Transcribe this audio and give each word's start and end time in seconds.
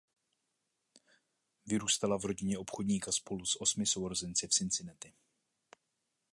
Vyrůstala 1.65 2.17
v 2.19 2.25
rodině 2.25 2.57
obchodníka 2.57 3.11
spolu 3.11 3.45
s 3.45 3.61
osmi 3.61 3.85
sourozenci 3.85 4.47
v 4.47 4.51
Cincinnati. 4.51 5.13